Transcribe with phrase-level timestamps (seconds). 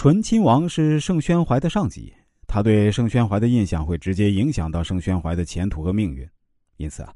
[0.00, 2.10] 醇亲王是盛宣怀的上级，
[2.46, 6.26] 他对盛宣怀的印象会直接影响到盛宣怀的前途和命运。
[6.78, 7.14] 因此啊，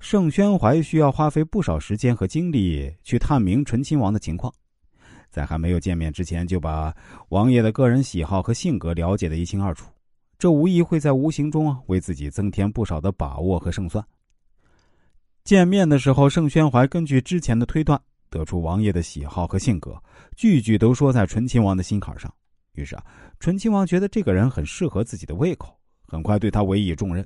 [0.00, 4.52] 盛宣怀需要花费不少时间和精力去探明醇亲王的情况，
[5.30, 6.92] 在还没有见面之前就把
[7.28, 9.88] 王爷的个人喜好和性格了解的一清二楚，
[10.36, 14.04] 这无疑会在无形中啊为自己增添不少的把握和胜算。
[15.44, 18.02] 见面的时候，盛宣怀根据之前的推断。
[18.34, 19.96] 得出王爷的喜好和性格，
[20.36, 22.32] 句句都说在醇亲王的心坎上。
[22.72, 23.06] 于是啊，
[23.38, 27.24] 醇亲王觉得这个人很适合自己的胃口，很快对他委以重任。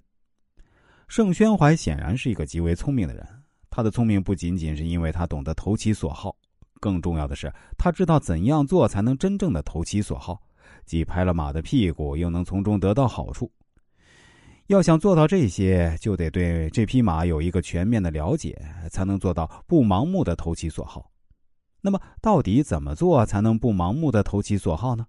[1.08, 3.26] 盛宣怀显然是一个极为聪明的人，
[3.70, 6.36] 他的聪明不仅仅是因为他懂得投其所好，
[6.78, 10.38] 更重要的是他知道怎样做才能真正的投其所好，
[10.84, 13.50] 既拍了马的屁股，又能从中得到好处。
[14.68, 18.54] 要想做到这些，就得对这匹马有一个全面的了解，
[18.90, 21.10] 才能做到不盲目的投其所好。
[21.80, 25.06] 那么，到底怎么做才能不盲目的投其所好呢？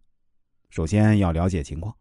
[0.70, 1.94] 首先要了解情况，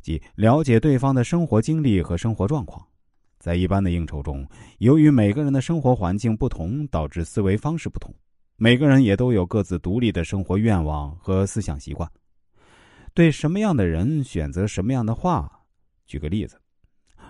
[0.00, 2.84] 即了解对方的生活经历和生活状况。
[3.38, 4.44] 在一般的应酬中，
[4.78, 8.12] 由于每个人的生活环境不同，导致思维方式不同，
[8.56, 12.10] 每个人也都有各自独立的生活愿望和思想习惯。
[13.14, 15.60] 对什么样的人选择什么样的话，
[16.06, 16.58] 举个例子。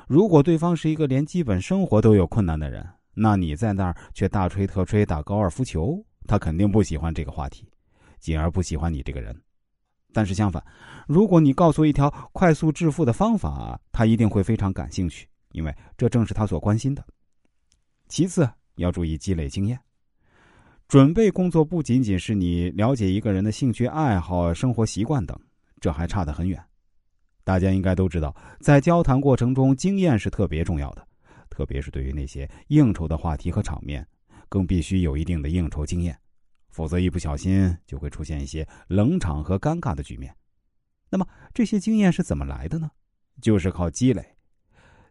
[0.08, 7.68] 如果对方是一个连基本生活都有困难的人，那你在那儿却大吹特吹打高尔夫球，他肯定不喜欢这个话题，
[8.18, 9.34] 进而不喜欢你这个人。
[10.12, 10.62] 但是相反，
[11.06, 17.02] 如果你告诉一条快速致富的方法，他一定会非常感兴趣，因为这正是他所关心的。
[18.08, 19.78] 其次，要注意积累经验。
[20.86, 25.38] 准备工作不仅仅是你了解一个人的兴趣爱好、生活习惯等，
[25.80, 26.62] 这还差得很远。
[27.44, 31.06] 大家应该都知道，在交谈过程中，经验是特别重要的，
[31.50, 34.06] 特别是对于那些应酬的话题和场面，
[34.48, 36.16] 更必须有一定的应酬经验，
[36.70, 40.34] 否则一不小心就会出现一些冷场和尴尬的局面。
[41.10, 42.90] 那么这些经验是怎么来的呢？
[43.40, 44.24] 就是靠积累。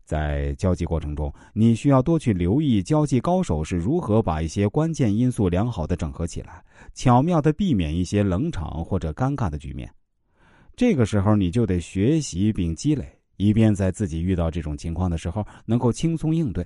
[0.03, 6.63] 在交际过程中，你需要多去留意交际高手是如何把一些关键因素良好的整合起来，
[6.93, 9.93] 巧妙的避免一些冷场或者尴尬的局面。
[10.75, 13.05] 这个时候，你就得学习并积累，
[13.37, 16.65] 以便在自己遇到这种情况的时候能够轻松应对。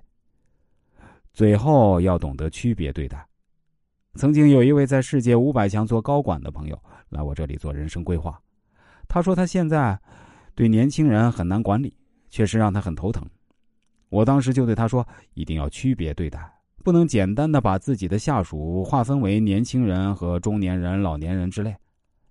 [1.34, 3.26] 最后，要懂得区别对待。
[4.14, 8.40] 曾经有一位在世界五百强做高管的朋友来我这里做人生规划，
[9.10, 10.00] 他说他现在
[10.54, 11.94] 对年轻人很难管理，
[12.30, 13.28] 确实让他很头疼。
[14.08, 16.40] 我当时就对他说：“一定要区别对待，
[16.84, 21.76] 不能简单的把自己的下属划分为年轻人和中年人、老年人之类。”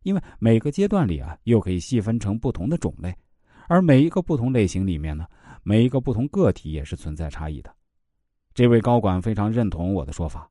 [0.05, 3.13] 因为每个阶段里啊，又可以细分成不同的种类，
[3.69, 5.27] 而每一个不同类型里面呢，
[5.63, 7.75] 每一个不同个体也是存在差异的。
[8.55, 10.49] 这位高管非常认同我的说法，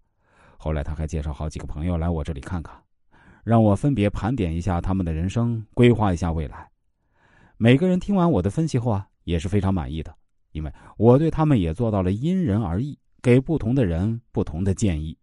[0.57, 2.75] 后来他还介绍好几个朋友来我这里看看，
[3.43, 6.67] 让我分别盘点一下他们的人生，规划一下未来。
[7.57, 10.13] 每个人听完我的分析后啊，也是非常满意的，
[10.51, 15.15] 因为我对他们也做到了因人而异，给不同的人不同的建议。